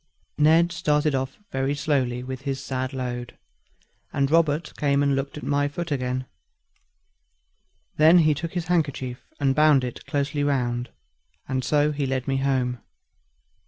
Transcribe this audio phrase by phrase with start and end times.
[0.39, 3.37] Ned started off very slowly with his sad load,
[4.11, 6.25] and Robert came and looked at my foot again;
[7.97, 10.89] then he took his handkerchief and bound it closely round,
[11.47, 12.79] and so he led me home.